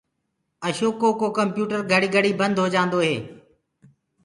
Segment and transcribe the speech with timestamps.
[0.67, 3.15] اشوڪو ڪمپيوٽر گھڙي گھڙي بنٚد هوجآنٚدو هي